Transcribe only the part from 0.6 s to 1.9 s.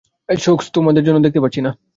তোমার জন্য দেখতে পারছি না।